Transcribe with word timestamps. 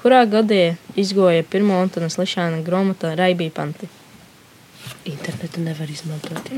Kurā 0.00 0.22
gadā 0.24 0.78
izgoja 0.96 1.44
pirmo 1.44 1.76
Antona 1.76 2.08
Slišāna 2.08 2.62
grāmatu 2.64 3.10
Raibī 3.18 3.50
Panti? 3.52 3.84
Internetu 5.04 5.60
nevar 5.60 5.90
izmantot. 5.92 6.48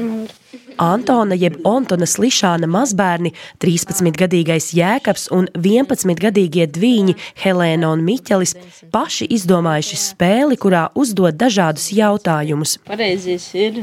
Antona 0.82 1.34
jeb 1.34 1.56
Antona 1.66 2.06
Slišāna 2.06 2.68
mazbērni, 2.70 3.32
13-gadīgais 3.62 4.70
Jēkabs 4.78 5.26
un 5.34 5.48
11-gadīgie 5.58 6.68
dvīņi 6.76 7.16
Helēna 7.42 7.90
un 7.96 8.06
Miķelis 8.06 8.54
paši 8.94 9.26
izdomājuši 9.34 9.98
spēli, 10.04 10.58
kurā 10.62 10.88
uzdod 10.94 11.38
dažādus 11.42 11.90
jautājumus. 11.98 12.78
Pareizais 12.86 13.48
ir 13.58 13.82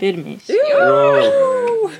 91. 0.00 0.40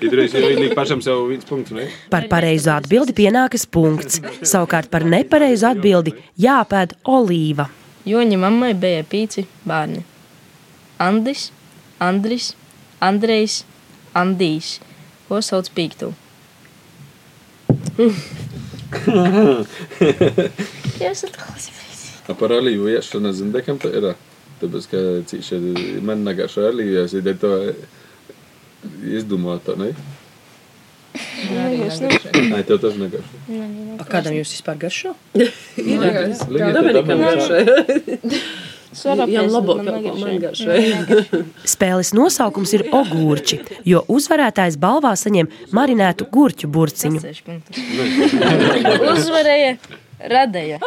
Itreiz 0.01 0.33
ir 0.35 0.47
līdz 0.57 0.75
pašam 0.77 1.03
sev 1.05 1.27
viens 1.29 1.45
punkts, 1.45 1.73
ne? 1.77 1.85
Par 2.13 2.25
pareizo 2.31 2.73
atbildi 2.73 3.13
pienākas 3.17 3.67
punkts, 3.69 4.21
savukārt 4.41 4.89
par 4.93 5.05
nepareizo 5.05 5.69
atbildi 5.75 6.15
jāpēd 6.41 6.97
olīva. 7.05 7.67
Joņa 8.09 8.39
mammai 8.41 8.73
bija 8.81 9.05
pīci 9.05 9.45
bērni. 9.69 10.01
Andis, 11.01 11.51
Andris, 12.01 12.55
Andrejs, 13.05 13.65
Andijs, 14.17 14.81
ko 15.29 15.41
sauc 15.45 15.69
pīktu. 15.77 16.15
Jūs 21.01 21.25
atklāsimies. 21.29 22.01
A 22.29 22.33
par 22.39 22.51
aliju 22.57 22.89
iešanu 22.91 23.33
zinu, 23.37 23.53
dekam 23.55 23.77
tā 23.81 23.89
ir. 23.97 24.05
Tāpēc, 24.61 24.89
ka 24.93 25.03
cīši 25.31 25.61
man 26.05 26.27
aliju, 26.29 27.05
es 27.05 27.15
ideju 27.17 27.39
to 27.41 27.53
izdomāt, 29.19 29.69
ne? 29.81 29.93
Nē, 31.51 32.61
tev 32.69 32.79
tas 32.83 32.95
nagāšu. 33.01 33.41
A 33.99 34.05
kādam 34.09 34.37
jūs 34.37 34.53
vispār 34.55 34.77
garšo? 34.81 35.15
Dominikam 35.35 37.25
Jā, 38.91 39.45
labāk, 39.47 39.85
man 39.87 40.39
garšo. 40.43 40.75
Spēles 41.73 42.11
nosaukums 42.17 42.73
ir 42.75 42.89
ogurči, 42.91 43.61
jo 43.87 44.03
uzvarētājs 44.11 44.79
balvā 44.83 45.13
saņem 45.19 45.51
marinētu 45.77 46.27
gurķu 46.35 46.71
burciņu. 46.75 47.23
Uzvarēja 49.15 49.77
Radeja. 50.31 50.81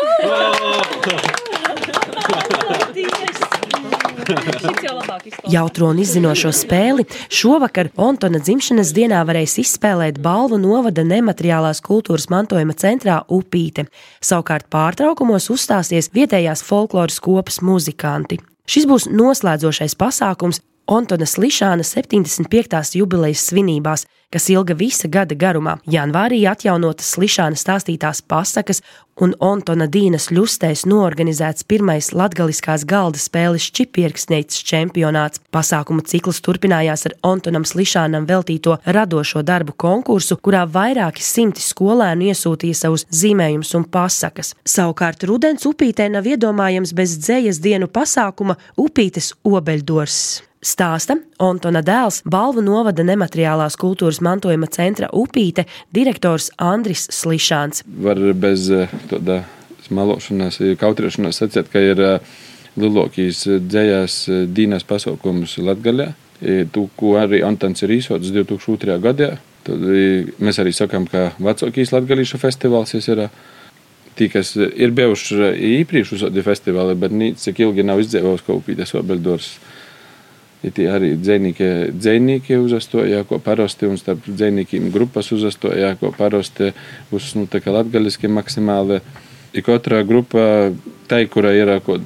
Jautro 5.53 5.89
un 5.91 5.99
izzinošo 5.99 6.51
spēli 6.55 7.05
šovakar 7.33 7.89
Antona 7.99 8.39
dzimšanas 8.43 8.93
dienā 8.95 9.21
varēs 9.27 9.57
izspēlēt 9.63 10.19
balvu 10.23 10.59
novada 10.61 11.03
nemateriālās 11.07 11.81
kultūras 11.83 12.29
mantojuma 12.31 12.75
centrā 12.79 13.19
Upīte. 13.27 13.87
Savukārt 14.23 14.69
pārtraukumos 14.73 15.49
uzstāsies 15.53 16.11
vietējās 16.15 16.63
folkloras 16.65 17.19
kopas 17.23 17.61
muzikanti. 17.61 18.39
Šis 18.69 18.87
būs 18.87 19.09
noslēdzošais 19.11 19.97
pasākums 19.99 20.61
Antona 20.87 21.27
Slišāna 21.27 21.83
75. 21.87 22.97
jubilejas 22.99 23.45
svinībās, 23.47 24.05
kas 24.33 24.49
ilga 24.49 24.73
visa 24.77 25.07
gada 25.07 25.37
garumā. 25.37 25.77
Janvārī 25.85 26.41
atjaunotas 26.49 27.13
Slišāna 27.13 27.59
stāstītās 27.59 28.23
pasakas 28.25 28.81
un 29.21 29.33
Antona 29.43 29.85
Dīnas 29.89 30.29
ļustēs 30.33 30.85
norganizēts 30.89 31.65
pirmais 31.69 32.09
latgaliskās 32.17 32.85
galda 32.89 33.21
spēles 33.21 33.67
čipierksneits 33.75 34.63
čempionāts. 34.65 35.41
Pasākumu 35.53 36.05
cikls 36.09 36.41
turpinājās 36.45 37.05
ar 37.09 37.17
Antonam 37.33 37.67
Slišānam 37.67 38.25
veltīto 38.29 38.79
radošo 38.85 39.43
darbu 39.45 39.75
konkursu, 39.77 40.37
kurā 40.41 40.63
vairāki 40.65 41.25
simti 41.25 41.61
skolēnu 41.61 42.31
iesūtīja 42.31 42.79
savus 42.85 43.05
zīmējumus 43.13 43.75
un 43.77 43.85
pasakas. 43.85 44.55
Savukārt 44.65 45.27
rudens 45.29 45.67
upītē 45.69 46.09
nav 46.13 46.29
iedomājams 46.29 46.95
bez 46.97 47.19
dzējas 47.21 47.61
dienu 47.61 47.91
pasākuma 47.91 48.57
Upītes 48.79 49.33
obeļdors. 49.45 50.17
Stāsta 50.63 51.17
Antona 51.43 51.81
dēls, 51.83 52.21
balvu 52.23 52.61
novada 52.63 53.03
nemateriālās 53.03 53.75
kultūras 53.79 54.21
mantojuma 54.23 54.69
centra 54.71 55.09
Upīte, 55.13 55.67
direktors 55.93 56.49
Andris 56.61 57.07
Slišāns. 57.13 57.83
Var 58.07 58.21
bez 58.39 58.69
eh, 58.73 58.91
tāda 59.11 59.43
smalošanās, 59.87 60.61
kautrēšanās 60.79 61.41
sacīt, 61.43 61.69
ka 61.73 61.81
ir 61.83 62.01
eh, 62.03 62.35
lielākīs 62.79 63.45
dzējās 63.67 64.19
eh, 64.29 64.43
dīnās 64.49 64.87
pasaukums 64.89 65.57
Latgaļā. 65.61 66.13
Tu, 66.43 66.81
ko 66.99 67.13
arī 67.15 67.37
Antons 67.47 67.85
ir 67.85 67.93
īsots 67.95 68.33
2002. 68.35 68.97
gadā. 68.99 69.29
Tad 69.63 69.83
mēs 70.43 70.57
arī 70.59 70.73
sakām, 70.75 71.05
ka 71.07 71.29
vecākais 71.39 71.93
latgalīšu 71.93 72.39
festivāls 72.41 72.91
ir. 72.97 73.21
Tī, 74.17 74.27
kas 74.29 74.51
ir 74.59 74.91
bijuši 74.93 75.53
īpriekš 75.79 76.11
uz 76.17 76.25
šādi 76.25 76.43
festivāli, 76.45 76.97
bet 76.99 77.15
nī, 77.15 77.31
cik 77.39 77.63
ilgi 77.63 77.85
nav 77.87 78.03
izdzīvojis 78.03 78.43
kaut 78.45 78.67
kādas 78.67 78.91
obeļdors. 78.99 79.47
Ja 80.63 80.71
tie 80.71 80.85
arī 80.87 81.09
dzēnieki, 81.19 81.69
dzēnieki 81.91 82.55
uzastoja, 82.63 83.25
ko 83.27 83.39
parasti, 83.43 83.89
un 83.89 83.99
starp 83.99 84.23
dzēniekiem 84.29 84.87
grupas 84.93 85.33
uzastoja, 85.35 85.97
ko 85.99 86.13
parasti 86.15 86.71
būs 87.11 87.33
nu, 87.35 87.47
latgaliski 87.51 88.31
maksimāli. 88.31 89.01
Ja 89.53 89.61
katra 89.61 90.01
grupa, 90.07 90.71
tai, 91.11 91.25
kura 91.27 91.51
ir 91.53 91.69
ko 91.85 91.99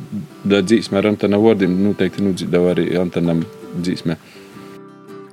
da 0.44 0.64
dzīsme 0.66 0.98
ar 1.00 1.12
Antona 1.14 1.38
vārdiem, 1.40 1.78
noteikti 1.86 2.26
nudzirdēja 2.26 2.74
arī 2.74 2.88
Antonam 3.00 3.46
dzīsme. 3.78 4.18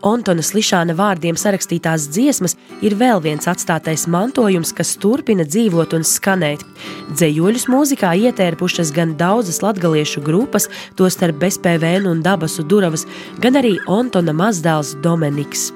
Antona 0.04 0.44
Slišāna 0.44 0.92
vārdiem 0.94 1.38
sarakstītās 1.40 2.10
dziesmas 2.12 2.58
ir 2.82 2.96
vēl 2.98 3.22
viens 3.24 3.46
atstātais 3.50 4.06
mantojums, 4.10 4.72
kas 4.74 4.96
turpina 4.98 5.46
dzīvot 5.46 5.94
un 5.98 6.06
skanēt. 6.06 6.64
Dzējoļus 7.12 7.68
mūzikā 7.70 8.14
ietērpušas 8.26 8.92
gan 8.96 9.14
daudzas 9.20 9.62
latgaliešu 9.64 10.24
grupas, 10.24 10.68
tostarp 10.98 11.38
bezpēvēnu 11.42 12.10
un 12.16 12.24
dabasu 12.24 12.66
duravas, 12.66 13.06
gan 13.38 13.60
arī 13.60 13.76
Antona 13.86 14.34
mazdēls 14.36 14.96
Domeniks. 15.04 15.70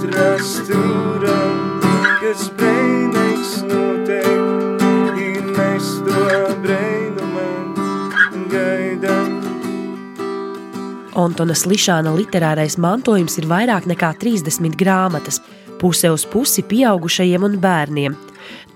Viskatras 0.00 0.52
turam, 0.64 1.80
kas 2.22 2.46
brīnīgs 2.56 3.50
notiek. 3.68 4.28
Antona 11.20 11.52
Slišāna 11.52 12.14
literārais 12.16 12.78
mantojums 12.80 13.36
ir 13.42 13.48
vairāk 13.50 13.84
nekā 13.90 14.14
30 14.22 14.72
grāmatas, 14.80 15.42
puse 15.76 16.08
uz 16.08 16.24
pusi 16.24 16.64
pieaugušajiem 16.64 17.44
un 17.44 17.58
bērniem. 17.60 18.16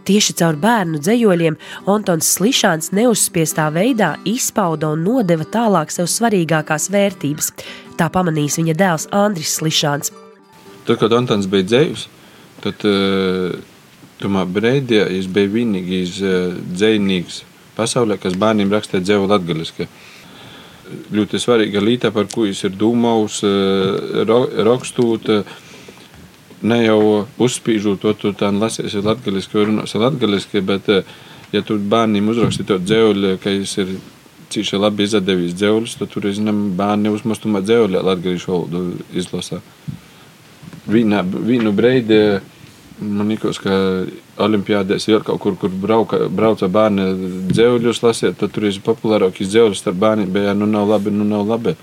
Tieši 0.04 0.34
caur 0.42 0.58
bērnu 0.60 1.00
dzējoļiem 1.00 1.56
Antons 1.88 2.34
Slišāns 2.36 2.90
neuzspiestā 2.92 3.70
veidā 3.72 4.10
izpauda 4.28 4.92
un 4.92 5.06
nodeva 5.06 5.48
tālāk 5.48 5.94
sev 5.94 6.10
svarīgākās 6.12 6.90
vērtības. 6.92 7.48
Tā 7.96 8.10
pamanīs 8.12 8.60
viņa 8.60 8.76
dēls 8.76 9.08
Andris 9.24 9.56
Slišāns. 9.56 10.12
Tad, 10.84 10.98
kad 11.00 11.14
Antons 11.16 11.48
bija 11.50 11.66
dzējus, 11.68 12.08
tad 12.64 12.84
uh, 12.88 13.54
tomēr 14.20 14.50
Breidijā 14.52 15.08
viņš 15.12 15.30
bija 15.32 15.52
vienīgais 15.54 16.18
uh, 16.22 16.58
dzējnieks 16.76 17.42
pasaulē, 17.78 18.18
kas 18.22 18.36
bērniem 18.38 18.72
rakstīja 18.72 19.04
dzēvu 19.04 19.30
latgaliski 19.32 19.88
ļoti 21.14 21.40
svarīga 21.40 21.82
lieta, 21.82 22.10
par 22.14 22.28
ko 22.32 22.46
es 22.48 22.62
ir 22.66 22.74
domājis, 22.78 23.42
rakstot. 24.68 25.30
Ne 26.64 26.78
jau 26.80 27.26
uzspīžot 27.44 28.00
to, 28.00 28.14
tu 28.16 28.32
tā 28.32 28.48
lasies 28.54 28.94
latgaliski 29.04 29.58
vai 29.58 29.66
runās 29.68 29.94
latgaliski, 30.00 30.62
bet 30.64 30.88
ja 31.52 31.60
tu 31.62 31.76
bērniem 31.76 32.30
uzraksti 32.32 32.64
to 32.68 32.78
dzēuli, 32.80 33.34
ka 33.42 33.52
es 33.52 33.76
ir 33.82 33.98
cīši 34.54 34.80
labi 34.80 35.04
izdevies 35.04 35.52
dzēulis, 35.58 35.98
tad 36.00 36.12
tur, 36.14 36.30
zinām, 36.32 36.70
bērni 36.78 37.12
uzmastumā 37.12 37.60
dzēuli 37.64 38.00
latgalīšu 38.00 38.52
valodu 38.52 38.84
izlasa. 39.12 39.60
Vīna, 40.90 41.22
vīnu 41.24 41.72
breidi 41.72 42.20
Man 43.02 43.26
liekas, 43.26 43.58
ka 43.58 43.72
Olimpijādēs 44.44 45.08
ir 45.08 45.24
kaut 45.26 45.40
kur, 45.42 45.56
kur 45.58 45.72
brauka, 45.82 46.28
brauca 46.30 46.68
bērni 46.70 47.08
dzēļus 47.50 48.02
lasīt, 48.04 48.36
tad 48.38 48.52
tur 48.54 48.68
ir 48.68 48.78
populārākais 48.86 49.50
dzēļus 49.50 49.82
starp 49.82 49.98
bērniem. 50.02 50.30
Bet, 50.34 50.46
ja 50.46 50.54
nu 50.54 50.68
nav 50.70 50.92
labi, 50.92 51.10
nu 51.10 51.26
nav 51.26 51.42
labi. 51.48 51.74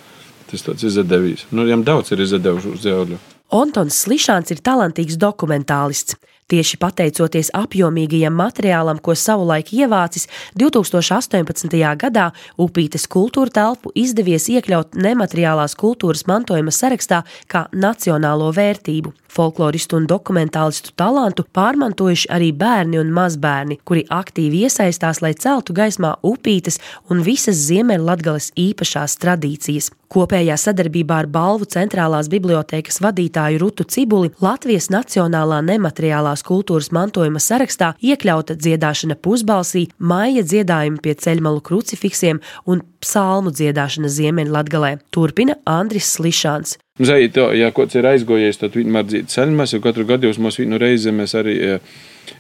tas 0.52 0.64
tāds 0.64 0.84
izdevīs. 0.84 1.46
Nu, 1.52 1.64
viņam 1.64 1.84
daudz 1.88 2.12
ir 2.12 2.24
izdevuši 2.24 2.72
uz 2.72 2.82
zēļu. 2.84 3.20
Ontons 3.56 4.02
Slišāns 4.04 4.52
ir 4.52 4.60
talantīgs 4.60 5.16
dokumentālists. 5.20 6.18
Tieši 6.52 6.76
pateicoties 6.82 7.48
apjomīgajam 7.56 8.36
materiālam, 8.36 8.98
ko 9.00 9.14
savulaik 9.16 9.70
ievācis, 9.72 10.28
2018. 10.60 11.78
gadā 12.02 12.26
Upītes 12.60 13.08
kultūra 13.08 13.54
telpu 13.56 13.94
izdevies 13.96 14.50
iekļaut 14.52 15.00
nemateriālās 15.00 15.78
kultūras 15.80 16.26
mantojuma 16.28 16.74
sarakstā 16.76 17.22
kā 17.48 17.70
nacionālo 17.72 18.52
vērtību. 18.58 19.14
Folkloristu 19.32 19.96
un 19.96 20.10
dokumentālistu 20.12 20.92
talantu 21.00 21.46
pārmantojuši 21.56 22.28
arī 22.36 22.50
bērni 22.52 23.00
un 23.00 23.14
mazbērni, 23.16 23.80
kuri 23.88 24.04
aktīvi 24.12 24.66
iesaistās, 24.66 25.22
lai 25.24 25.32
celtu 25.40 25.72
gaismā 25.78 26.18
upītes 26.28 26.82
un 27.08 27.24
visas 27.24 27.64
Ziemeļlatgales 27.70 28.52
īpašās 28.60 29.16
tradīcijas. 29.24 29.94
Kopējā 30.12 30.58
sadarbībā 30.60 31.22
ar 31.22 31.28
Balvu 31.32 31.70
centrālās 31.72 32.28
bibliotēkas 32.28 33.00
vadītāju 33.00 33.62
Rutu 33.62 33.86
Cibuli 33.88 34.34
Latvijas 34.44 34.90
Nacionālā 34.92 35.62
nemateriālās 35.64 36.41
kultūras 36.48 36.92
mantojuma 36.96 37.42
sarakstā 37.42 37.94
iekļauta 38.02 38.58
dziedāšana 38.60 39.18
pusbalsī, 39.22 39.88
maija 39.98 40.44
dziedājumi 40.46 41.02
pie 41.04 41.16
ceļmalu 41.16 41.64
krucifiksiem 41.66 42.42
un 42.66 42.86
psalmu 43.02 43.54
dziedāšana 43.56 44.12
Ziemeļlatgalē. 44.12 44.98
Turpina 45.14 45.58
Andris 45.66 46.14
Slišāns. 46.16 46.78
Zai, 47.02 47.32
to, 47.34 47.48
ja 47.58 47.72
kāds 47.74 47.96
ir 47.98 48.06
aizgojies, 48.06 48.60
tad 48.62 48.76
vienmēr 48.78 49.08
dzird 49.08 49.32
ceļmas, 49.32 49.74
jo 49.74 49.80
katru 49.82 50.06
gadu 50.06 50.30
mums 50.38 50.60
vienu 50.60 50.78
reizi 50.82 51.14
mēs 51.16 51.34
arī 51.40 51.56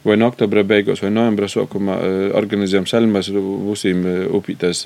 vai 0.05 0.17
no 0.19 0.27
oktobra 0.29 0.61
beigās 0.67 1.01
vai 1.01 1.09
novembra 1.13 1.49
sākumā 1.49 1.95
organizējam 2.37 2.85
ceļmas 2.89 3.31
visiem 3.31 4.05
upītēs 4.37 4.83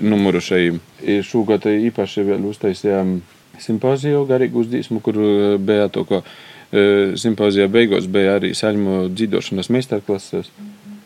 numuru 0.00 0.40
šajiem. 0.40 0.80
Šogad 1.28 1.68
īpaši 1.72 2.24
vēl 2.30 2.48
uztaisījām 2.48 3.18
simpoziju 3.60 4.24
garīgu 4.30 4.62
uzdīsmu, 4.64 5.02
kur 5.04 5.18
bija 5.60 5.90
to, 5.92 6.06
ko 6.08 6.22
simpozijā 7.20 7.68
beigās 7.72 8.06
bija 8.08 8.38
arī 8.38 8.52
saļmu 8.56 9.10
dzīdošanas 9.12 9.68
meistarklases. 9.74 10.48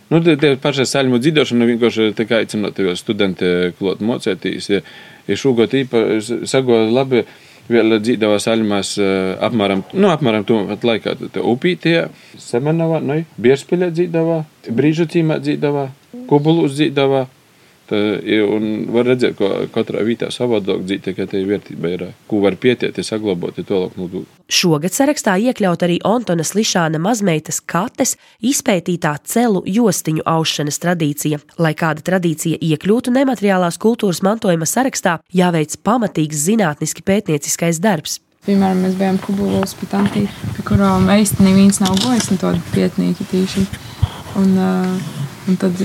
Nu, 0.07 0.21
tie, 0.23 0.37
tie 0.39 0.53
pašai 0.63 0.87
saļmu 0.87 1.19
dzīdošana 1.19 1.67
vienkārši 1.67 2.13
tā 2.15 2.29
kā 2.31 2.39
aicinot 2.43 2.79
studenti 2.99 3.73
klot 3.79 4.05
mocētīs. 4.07 4.71
Ja, 4.71 4.81
ja 5.27 5.39
šogad 5.39 5.75
īpaši 5.75 6.45
sagoja 6.47 6.87
labi 6.95 7.25
vēl 7.67 7.99
dzīvojā 7.99 8.39
saļmās 8.45 8.93
apmēram, 9.43 9.83
nu, 9.99 10.11
apmēram 10.13 10.47
to 10.47 10.61
laikā. 10.87 11.17
Upītie, 11.43 11.97
Semenavā, 12.39 13.03
nu, 13.03 13.25
Bierspēlē 13.43 13.91
dzīvojā, 13.97 14.45
Brīžu 14.71 15.09
cīmā 15.11 15.41
dzīvojā, 15.43 15.89
Kubulūs 16.31 16.79
dzīvojā. 16.79 17.27
Tā, 17.87 17.99
un 18.51 18.65
var 18.91 19.07
redzēt, 19.07 19.37
ka 19.39 19.69
katrā 19.71 20.03
vietā 20.07 20.27
savādāk 20.35 20.83
dzīvo, 20.87 21.03
tikai 21.05 21.27
tā 21.31 21.43
vērtība 21.47 21.93
ir, 21.95 22.03
ko 22.27 22.41
var 22.43 22.57
pietiet, 22.59 22.99
saglabāt, 23.07 23.61
tālāk 23.69 23.95
nodot. 24.01 24.27
Šogad 24.51 24.95
sarakstā 24.95 25.37
iekļaut 25.43 25.85
arī 25.87 26.01
Antonas 26.07 26.55
Lišāna 26.59 26.99
mazmeitas 27.03 27.61
kates 27.63 28.17
izpētītā 28.43 29.15
celu 29.27 29.63
jostiņu 29.71 30.27
aušanas 30.27 30.83
tradīcija. 30.83 31.39
Lai 31.63 31.75
kāda 31.79 32.03
tradīcija 32.07 32.59
iekļūtu 32.63 33.15
nemateriālās 33.15 33.79
kultūras 33.83 34.23
mantojuma 34.27 34.67
sarakstā, 34.67 35.21
jāveic 35.31 35.79
pamatīgs 35.87 36.43
zinātniski 36.49 37.07
pētnieciskais 37.07 37.79
darbs. 37.83 38.21
Piemēram, 38.47 38.85
mēs 38.87 38.99
bijām 38.99 39.17
Kubulos 39.23 39.73
pie 39.75 39.89
tantī, 39.91 40.21
pie 40.55 40.67
kurām 40.67 41.09
īsti 41.11 41.43
neviens 41.43 41.81
nav 41.83 41.97
gojis, 42.03 42.29
un 42.31 42.39
to 42.43 42.53
pietnīki 42.75 43.27
tīši. 43.33 43.65
Un, 44.39 44.53
uh, 44.55 45.17
un 45.51 45.59
tad 45.59 45.83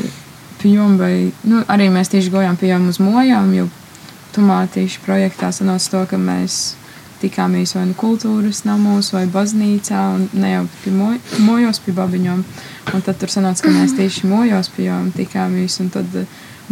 pie 0.62 0.76
jumbai, 0.78 1.32
nu, 1.48 1.64
arī 1.72 1.90
mēs 1.94 2.12
tieši 2.14 2.34
gojām 2.34 2.58
pie 2.60 2.72
jām 2.72 2.88
uz 2.92 3.02
mojām, 3.02 3.54
jo 3.58 3.68
tumā 4.36 4.64
tieši 4.72 5.02
projektā 5.06 5.52
sanāca 5.56 5.92
to, 5.92 6.04
ka 6.14 6.22
mēs 6.22 6.62
tikāmies 7.22 7.76
vai 7.78 7.88
nu 7.90 7.96
kultūras 7.98 8.64
namos 8.66 9.12
vai 9.14 9.26
baznīcā, 9.30 10.04
un 10.16 10.30
ne 10.34 10.54
jau 10.56 10.64
pie 10.84 10.94
moj, 10.96 11.20
mojos 11.46 11.82
pie 11.84 11.94
babiņām. 11.98 12.46
Un 12.96 13.04
tad 13.06 13.20
tur 13.22 13.32
sanāca, 13.32 13.68
ka 13.68 13.74
mēs 13.74 13.94
tieši 13.98 14.30
mojos 14.30 14.72
pie 14.74 14.88
jām 14.88 15.12
tikāmies, 15.16 15.78
un 15.84 15.92
tad 15.94 16.10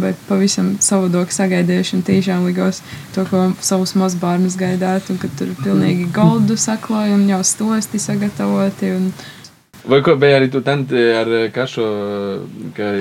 vai 0.00 0.12
pavisam 0.28 0.72
savādāk 0.82 1.32
sagaidījuši 1.34 2.00
tiešām 2.06 2.46
likos 2.48 2.80
to, 3.14 3.26
ko 3.28 3.50
savus 3.64 3.92
mazbērnus 4.00 4.56
gaidāt, 4.60 5.10
un 5.12 5.20
ka 5.20 5.28
tur 5.38 5.52
pilnīgi 5.60 6.08
goldu 6.14 6.56
sakloja 6.60 7.18
un 7.18 7.28
jau 7.28 7.42
stosti 7.46 8.00
sagatavoti. 8.00 8.94
Un, 8.96 9.12
Vai 9.88 10.02
ko 10.04 10.14
bija 10.20 10.36
arī 10.36 10.50
tanti 10.52 11.00
ar 11.16 11.30
kašo, 11.54 11.86
ka 12.76 12.92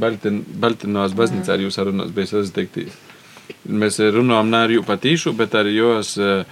Baltin, 0.00 0.42
Baltinos 0.60 1.14
baznīcā 1.14 1.54
ar 1.54 1.62
jūs 1.62 1.78
sarunās 1.78 2.10
bija 2.14 2.32
sazatiktīs? 2.32 2.96
Mēs 3.68 4.00
runājam 4.14 4.50
ne 4.50 4.62
ar 4.64 4.72
jū 4.74 4.82
patīšu, 4.84 5.34
bet 5.38 5.54
ar 5.54 5.68
jūs 5.70 6.16
uh, 6.18 6.42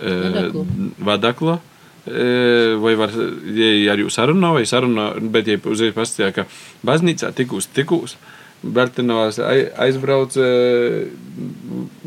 Vadaklo. 0.00 0.64
vadaklo. 0.98 1.58
Uh, 2.08 2.74
vai 2.80 2.94
var, 2.96 3.12
ja 3.52 3.92
ar 3.92 4.02
jūs 4.02 4.16
sarunā, 4.16 4.52
vai 4.56 4.64
sarunā, 4.66 5.10
bet 5.20 5.48
ja 5.50 5.60
uzreiz 5.68 5.94
pastāstīja, 5.96 6.32
ka 6.34 6.46
baznīcā 6.88 7.32
tikūs, 7.36 7.70
tikūs. 7.76 8.16
Baltinos 8.58 9.38
aizbrauc. 9.38 10.34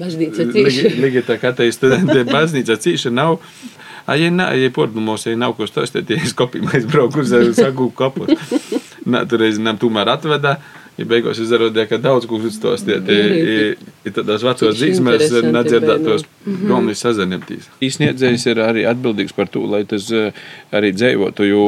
Baznīca 0.01 0.49
cīši. 0.51 0.89
Ligi 0.99 1.23
tā 1.23 1.37
kā 1.39 1.53
te 1.55 1.69
studenti 1.71 2.25
baznīca 2.27 2.75
cīši 2.81 3.13
nav. 3.13 3.39
A, 4.05 4.17
ja, 4.19 4.31
nā, 4.33 4.49
ja 4.57 4.71
portumos, 4.73 5.25
ja 5.27 5.37
nav 5.39 5.55
ko 5.57 5.67
stāstīt, 5.69 6.09
ja 6.11 6.21
es 6.21 6.35
kopiju 6.37 6.69
aizbraucu 6.73 7.23
uz 7.23 7.33
sagūku 7.63 7.95
kapus. 7.97 8.35
Nā, 9.05 9.25
tur 9.29 9.43
reiz 9.43 9.59
nam 9.61 9.79
tomēr 9.81 10.15
atveda. 10.15 10.59
Ja 10.99 11.05
beigās 11.07 11.39
izrādījās, 11.39 11.87
ka 11.89 11.97
daudz 12.03 12.27
ko 12.29 12.37
uzstāstīt, 12.43 13.07
ir 13.09 14.13
tādās 14.13 14.43
vecos 14.45 14.75
dzīsmēs, 14.75 15.31
nedzirdētos 15.47 16.25
galvenais 16.45 17.01
sazaņemtīs. 17.01 17.69
Īsniedzējs 17.87 18.45
ir 18.51 18.61
arī 18.61 18.83
atbildīgs 18.89 19.33
par 19.37 19.49
to, 19.49 19.63
lai 19.71 19.81
tas 19.89 20.09
arī 20.11 20.91
dzēvotu, 20.93 21.47
jo 21.47 21.63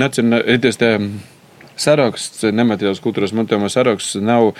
nacionālais 0.00 0.80
saraksts, 1.82 2.48
nemateriāls 2.48 3.02
kultūras 3.04 3.36
mantojuma 3.36 3.70
saraksts 3.72 4.16
nav 4.24 4.54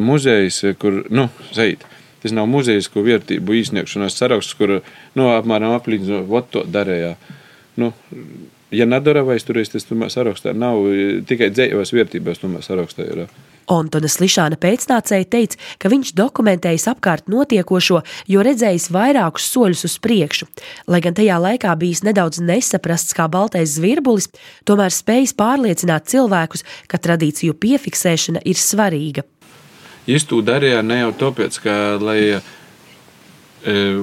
muzejs, 0.00 0.62
kur, 0.80 1.02
nu, 1.12 1.26
zait. 1.56 1.84
Tas 2.24 2.32
nav 2.32 2.48
muzejs, 2.48 2.88
ko 2.88 3.04
vērtību 3.04 3.58
īsniegšanas 3.60 4.16
saraksts, 4.16 4.56
kur, 4.56 4.78
nu, 5.12 5.28
apmēram 5.28 5.76
aplīdzinot, 5.76 6.24
vot 6.30 6.46
to 6.54 6.62
darēja. 6.64 7.18
Nu, 7.76 7.90
ja 8.72 8.86
nedara 8.88 9.20
vēsturīs, 9.28 9.74
tas 9.74 9.84
tomēr 9.84 10.12
sarakstā 10.12 10.54
nav 10.56 10.86
tikai 11.28 11.50
dzējos 11.52 11.92
vērtībās, 11.92 12.40
tomēr 12.40 12.64
sarakstā 12.64 13.04
ir. 13.04 13.26
Antonas 13.70 14.18
Lišāna 14.20 14.58
pēcnācēja 14.60 15.28
teica, 15.32 15.60
ka 15.80 15.88
viņš 15.92 16.12
dokumentējis 16.18 16.86
apkārt 16.92 17.30
notiekošo, 17.32 18.02
jo 18.28 18.44
redzējis 18.44 18.90
vairākus 18.94 19.46
soļus 19.52 19.86
uz 19.88 19.98
priekšu. 20.04 20.48
Lai 20.90 21.00
gan 21.04 21.16
tajā 21.16 21.38
laikā 21.40 21.72
bijis 21.80 22.04
nedaudz 22.04 22.42
nesaprasts 22.44 23.16
kā 23.16 23.28
baltais 23.32 23.76
zvirbulis, 23.78 24.28
tomēr 24.68 24.92
spējis 24.92 25.36
pārliecināt 25.38 26.10
cilvēkus, 26.12 26.66
ka 26.88 27.00
tradīciju 27.00 27.56
piefiksēšana 27.60 28.44
ir 28.44 28.60
svarīga. 28.60 29.28
Es 30.06 30.26
to 30.28 30.42
darīju 30.44 30.82
ne 30.84 31.00
jau 31.00 31.12
tāpēc, 31.24 31.56
ka, 31.64 31.74
lai 32.02 32.18
e, 32.34 32.40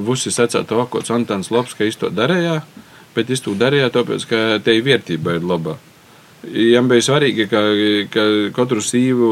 visi 0.07 0.33
secētu, 0.33 0.81
ka 0.89 1.03
Antons 1.13 1.51
Lops, 1.53 1.77
ka 1.77 1.85
es 1.85 1.99
to 2.01 2.09
darīju, 2.09 2.57
bet 3.15 3.29
es 3.29 3.43
to 3.45 3.53
darīju 3.57 3.91
tāpēc, 3.93 4.27
ka 4.29 4.41
te 4.65 4.79
vērtība 4.81 5.37
ir 5.37 5.45
laba. 5.45 5.77
Jām 6.41 6.87
bija 6.89 7.03
svarīgi, 7.05 7.45
ka, 7.51 7.59
ka 8.09 8.23
katru 8.55 8.81
sīvu, 8.81 9.27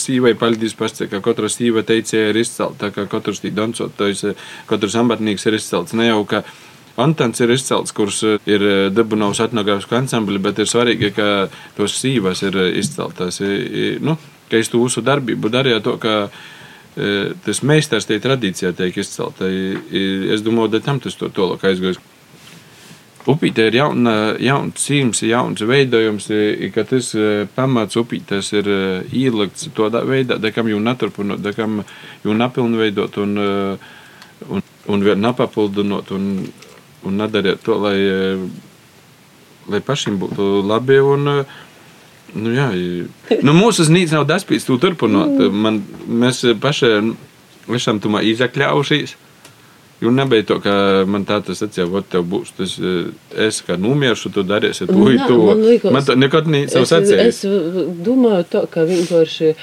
sīvai 0.00 0.32
paldies 0.40 0.72
pats, 0.78 1.02
ka 1.10 1.20
katra 1.20 1.50
sīva 1.52 1.82
teicēja 1.84 2.30
ir 2.32 2.38
izcelta, 2.40 2.88
ka 2.94 3.04
katrs 3.12 3.42
tī 3.42 3.52
dancotājs, 3.52 4.30
katrs 4.70 4.96
ambatnieks 4.96 5.44
ir 5.44 5.58
izcelts. 5.58 5.92
Ne 5.92 6.08
jau, 6.08 6.22
ka 6.28 6.40
Antons 6.96 7.40
ir 7.42 7.50
izcelts, 7.50 7.92
kurš 7.92 8.20
ir 8.46 8.64
Dabunovs 8.94 9.42
etnogrāfisku 9.42 9.96
ansambli, 9.98 10.38
bet 10.40 10.62
ir 10.62 10.70
svarīgi, 10.70 11.10
ka 11.12 11.26
tos 11.76 11.98
sīvas 11.98 12.44
ir 12.46 12.56
izceltas. 12.80 13.42
Nu, 14.00 14.14
ka 14.50 14.60
es 14.60 14.70
to 14.72 14.80
mūsu 14.82 15.04
darbību 15.04 15.52
darīju 15.52 15.84
to, 15.84 15.96
ka 16.02 16.16
tas 17.44 17.62
meistars 17.66 18.06
tie 18.06 18.20
tradīcijā 18.22 18.70
tiek 18.78 18.96
izcelta. 19.02 19.48
Es 19.50 20.44
domāju, 20.46 20.76
ka 20.76 20.84
tam 20.84 21.00
tas 21.02 21.16
to 21.18 21.30
tālāk 21.34 21.64
aizgājis. 21.66 21.98
Upīte 23.24 23.64
ir 23.70 23.78
jauna, 23.78 24.12
jauns 24.36 24.82
cīms, 24.84 25.22
jauns 25.24 25.62
veidojums, 25.64 26.26
ka 26.74 26.84
tas 26.84 27.08
pamats 27.56 27.96
upītes 27.96 28.50
ir 28.52 28.68
ielikts 29.08 29.70
tādā 29.74 30.02
veidā, 30.04 30.36
dekam 30.36 30.68
jau 30.68 30.80
neturpinot, 30.84 31.40
dekam 31.40 31.80
jau 32.24 32.36
napilnveidot 32.36 33.16
un, 33.24 33.38
un, 34.52 34.64
un 34.92 35.06
vēl 35.08 35.16
napapildinot 35.24 36.12
un, 36.12 36.28
un 37.08 37.16
nedarīt 37.22 37.64
to, 37.64 37.78
lai, 37.80 37.96
lai 39.72 39.80
pašiem 39.88 40.20
būtu 40.20 40.60
labi 40.68 41.00
un, 41.00 41.30
nu 42.34 42.54
jā, 42.54 42.68
nu 43.42 43.54
mūsu 43.56 43.86
znīts 43.88 44.14
nav 44.14 44.26
daspīts 44.28 44.66
tu 44.68 44.78
turpinot, 44.82 45.38
man, 45.52 45.82
mēs 46.08 46.44
paši 46.62 46.96
esam 47.74 48.00
tumā 48.02 48.24
izakļaušies. 48.32 49.16
Jo 50.02 50.10
nebija 50.12 50.44
tā, 50.44 50.56
ka 50.60 50.72
man 51.08 51.22
tā 51.24 51.38
tas 51.46 51.62
sacīja, 51.62 51.86
ka 51.88 52.02
tev 52.16 52.26
būs 52.28 52.50
tas, 52.58 52.74
es 53.46 53.60
kā 53.64 53.78
numiešu, 53.80 54.32
tu 54.34 54.42
darīsi 54.44 54.88
to, 54.90 54.98
to. 55.28 55.38
Man, 55.46 55.62
likos, 55.64 55.94
man 55.94 56.04
to 56.04 56.16
nekad 56.18 56.50
nav 56.50 56.66
es, 56.66 56.90
sacījis. 56.90 57.22
es 57.30 58.02
domāju, 58.04 58.44
tā, 58.50 58.66
ka 58.70 58.84
vienkārši 58.90 59.54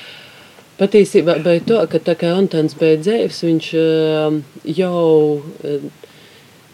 Patiesībā 0.82 1.36
bija 1.46 1.62
tā, 1.62 1.82
ka 1.92 2.00
tā 2.02 2.16
kā 2.18 2.32
Antons 2.34 2.74
bija 2.80 2.98
dzīves, 2.98 3.44
viņš 3.46 3.66
uh, 3.78 4.38
jau, 4.66 5.02
uh, 5.38 5.84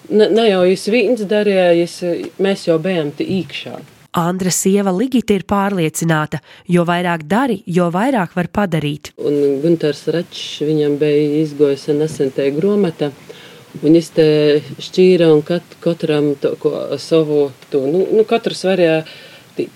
ne, 0.07 0.29
ne 0.31 0.45
jau 0.47 0.61
viņš 0.63 0.85
viens 0.93 1.23
darīja, 1.27 1.73
jis, 1.81 1.95
mēs 2.39 2.63
jau 2.69 2.77
bijām 2.79 3.11
te 3.17 3.27
iekšā. 3.27 3.81
Andra 4.17 4.49
sieva 4.49 4.89
Ligita 4.89 5.35
ir 5.37 5.43
pārliecināta, 5.45 6.39
jo 6.65 6.81
vairāk 6.87 7.27
dari, 7.29 7.59
jo 7.69 7.91
vairāk 7.93 8.33
var 8.33 8.49
padarīt. 8.49 9.11
Un 9.21 9.59
Gunters 9.61 10.07
Račs, 10.09 10.63
viņam 10.65 10.97
bija 10.97 11.43
izgojusi 11.43 11.93
nesen 11.99 12.33
te 12.33 12.49
gromata, 12.55 13.11
un 13.77 13.85
viņš 13.85 14.11
te 14.17 14.27
šķīra 14.81 15.29
un 15.35 15.45
kat, 15.45 15.77
katram 15.83 16.31
to, 16.41 16.55
ko 16.57 16.73
savu, 16.97 17.51
to, 17.69 17.85
nu, 17.85 18.07
nu 18.17 18.25
katrs 18.25 18.65
varēja 18.65 19.03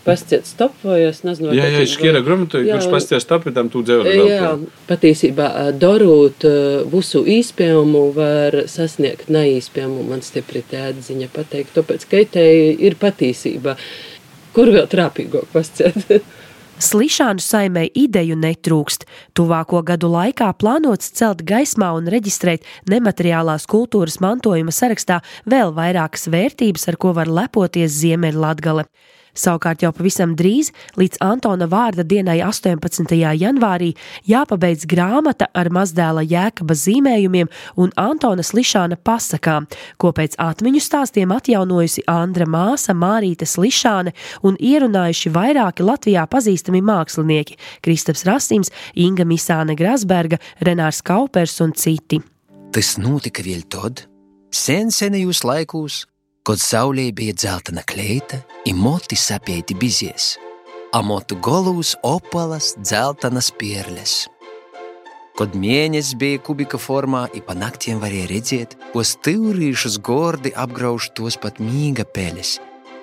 pastiet 0.06 0.46
stop, 0.46 0.74
vai 0.86 1.00
es 1.08 1.22
nezinu. 1.26 1.54
Jā, 1.58 1.68
jā, 1.74 1.86
šķiera 1.90 2.22
gromatu, 2.26 2.62
kurš 2.66 2.88
pastiet 2.92 3.24
stop, 3.24 3.46
tam 3.54 3.70
tu 3.74 3.82
dzēvā. 3.86 4.14
Jā, 4.30 4.54
patiesībā 4.90 5.48
darot 5.82 6.46
visu 6.92 7.22
īspējumu 7.38 8.08
var 8.18 8.64
sasniegt 8.70 9.30
neīspējumu, 9.34 10.06
man 10.10 10.26
stipri 10.26 10.64
tā 10.70 10.88
atziņa 10.92 11.30
pateikt, 11.34 11.76
tāpēc, 11.78 12.08
ka 12.10 12.26
te 12.38 12.48
ir 12.74 12.98
patiesība. 13.02 13.78
Kur 14.56 14.72
vēl 14.74 14.88
trāpīgāk 14.92 15.52
pasciet? 15.54 16.08
Slišānu 16.82 17.44
saimē 17.44 17.84
ideju 17.94 18.36
netrūkst. 18.42 19.06
Tuvāko 19.38 19.84
gadu 19.86 20.10
laikā 20.10 20.48
plānots 20.58 21.12
celt 21.14 21.44
gaismā 21.46 21.92
un 21.94 22.10
reģistrēt 22.10 22.66
nemateriālās 22.90 23.68
kultūras 23.70 24.18
mantojuma 24.24 24.74
sarakstā 24.74 25.20
vēl 25.46 25.76
vairākas 25.78 26.26
vērtības, 26.34 26.88
ar 26.90 26.98
ko 26.98 27.14
var 27.18 27.30
lepoties 27.30 28.00
Ziemeļlatgale. 28.02 28.88
Savukārt 29.32 29.84
jau 29.86 29.92
pavisam 29.96 30.34
drīz, 30.36 30.72
līdz 31.00 31.22
Antona 31.24 31.68
vārda 31.72 32.04
dienai 32.04 32.42
18. 32.44 33.16
janvārī, 33.40 33.94
jāpabeidz 34.28 34.84
grāmata 34.90 35.48
ar 35.56 35.70
mazdēla 35.72 36.24
jēkaba 36.28 36.76
zīmējumiem 36.76 37.52
un 37.80 37.94
Antona 38.00 38.44
Slišāna 38.44 39.00
pasakām, 39.00 39.70
ko 39.98 40.12
pēc 40.16 40.36
atmiņu 40.42 40.84
stāstiem 40.84 41.32
atjaunojusi 41.32 42.04
Andra 42.12 42.48
māsa 42.50 42.96
Mārīta 42.98 43.48
Slišāne 43.48 44.12
un 44.44 44.60
ierunājuši 44.60 45.32
vairāki 45.32 45.88
Latvijā 45.88 46.28
pazīstami 46.28 46.84
mākslinieki- 46.84 47.58
Kristaps 47.84 48.26
Rasīms, 48.28 48.72
Inga 48.96 49.24
Misāne 49.24 49.78
Grasberga, 49.78 50.40
Renārs 50.60 51.02
Kaupers 51.02 51.62
un 51.62 51.72
citi. 51.72 52.22
Tas 52.72 52.98
notika 52.98 53.44
vēl 53.44 53.64
tad, 53.68 54.06
sen 54.52 54.92
senajos 54.92 55.44
laikos, 55.44 56.06
Kad 56.42 56.58
saulē 56.58 57.12
bija 57.14 57.36
dzeltena 57.38 57.84
kleita, 57.86 58.40
ir 58.66 58.74
moti 58.74 59.14
sapēti 59.14 59.76
bizies, 59.78 60.40
amotu 60.98 61.36
golūs 61.38 61.92
opalas 62.02 62.72
dzeltenas 62.82 63.52
pierles. 63.62 64.16
Kad 65.38 65.54
mēnesis 65.54 66.16
bija 66.18 66.40
kubika 66.42 66.80
formā, 66.82 67.28
i 67.38 67.44
pa 67.46 67.54
naktiem 67.54 68.02
varēja 68.02 68.32
redzēt, 68.32 68.74
ko 68.90 69.04
stīrīšus 69.06 70.00
gordi 70.02 70.50
apgrauž 70.64 71.12
tos 71.14 71.38
pat 71.38 71.62
mīga 71.62 72.08
peles, 72.10 72.56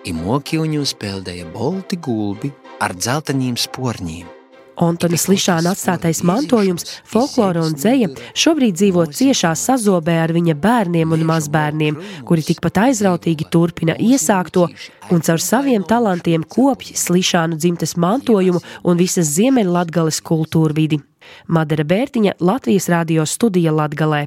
i 0.03 0.17
mokiuņus 0.19 0.97
peldēja 0.99 1.47
bolti 1.55 2.01
gulbi 2.03 2.51
ar 2.83 2.97
dzelteniem 2.99 3.55
sporņiem. 3.55 4.38
Antonis 4.85 5.27
Lišāna 5.31 5.73
atstātais 5.75 6.23
mantojums, 6.27 6.87
folklora 7.09 7.65
un 7.67 7.75
dzeja 7.75 8.11
šobrīd 8.39 8.79
dzīvo 8.79 9.07
ciešā 9.19 9.53
sazobē 9.59 10.19
ar 10.23 10.35
viņa 10.37 10.55
bērniem 10.63 11.15
un 11.17 11.27
mazbērniem, 11.33 11.99
kuri 12.29 12.47
tikpat 12.47 12.83
aizrautīgi 12.87 13.49
turpina 13.51 13.99
iesākto 13.99 14.69
un 15.11 15.25
caur 15.25 15.43
saviem 15.43 15.83
talantiem 15.83 16.47
kopj 16.47 16.95
Lišānu 17.09 17.59
dzimtes 17.59 17.97
mantojumu 17.99 18.63
un 18.85 18.99
visas 19.01 19.35
Ziemeļlatgales 19.35 20.23
kultūrvidi. 20.23 21.03
Madara 21.49 21.85
Bērtiņa 21.85 22.39
Latvijas 22.41 22.89
radio 22.93 23.27
studija 23.27 23.75
Latgalē. 23.75 24.27